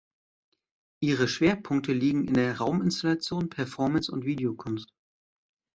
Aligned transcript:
Ihre 0.99 1.27
Schwerpunkte 1.27 1.93
liegen 1.93 2.27
in 2.27 2.33
der 2.33 2.57
Rauminstallation, 2.57 3.49
Performance 3.51 4.11
und 4.11 4.25
Videokunst. 4.25 4.91